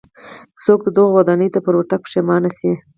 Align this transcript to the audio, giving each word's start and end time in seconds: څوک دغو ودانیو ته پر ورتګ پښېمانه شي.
څوک 0.63 0.81
دغو 0.95 1.13
ودانیو 1.17 1.53
ته 1.53 1.59
پر 1.65 1.73
ورتګ 1.75 1.99
پښېمانه 2.05 2.49
شي. 2.57 2.71